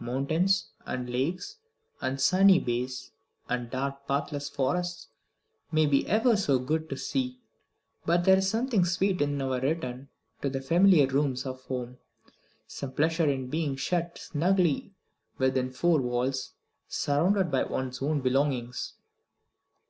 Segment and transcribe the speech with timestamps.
[0.00, 1.58] Mountains, and lakes,
[2.00, 3.10] and sunny bays,
[3.50, 5.08] and dark pathless forests,
[5.70, 7.38] may be ever so good to see,
[8.06, 10.08] but there is something sweet in our return
[10.40, 11.98] to the familiar rooms of home;
[12.66, 14.94] some pleasure in being shut snugly
[15.36, 16.54] within four walls,
[16.88, 18.94] surrounded by one's own belongings.